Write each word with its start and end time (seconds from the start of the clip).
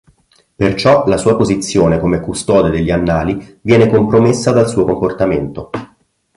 Perciò 0.55 1.05
la 1.05 1.15
sua 1.17 1.37
posizione 1.37 1.99
come 1.99 2.21
Custode 2.21 2.71
degli 2.71 2.89
Annali 2.89 3.59
viene 3.61 3.87
compromessa 3.87 4.51
dal 4.51 4.67
suo 4.67 4.83
comportamento. 4.83 5.69